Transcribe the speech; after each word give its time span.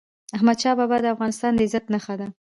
احمدشاه 0.37 0.75
بابا 0.79 0.97
د 1.01 1.05
افغانستان 1.15 1.51
د 1.55 1.59
عزت 1.65 1.85
نښه 1.93 2.15
ده. 2.19 2.27